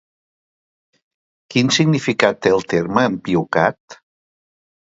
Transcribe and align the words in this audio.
Quin 1.55 1.69
significat 1.77 2.41
té 2.47 2.55
el 2.55 2.67
terme 2.75 3.07
empiocat? 3.13 4.01